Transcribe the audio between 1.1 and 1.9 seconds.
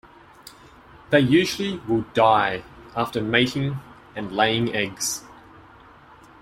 They usually